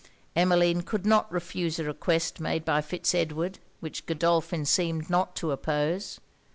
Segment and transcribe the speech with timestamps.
[0.35, 5.51] Emmeline could not refuse a request made by Fitz Edward which Godolphin seemed not to
[5.51, 6.19] oppose.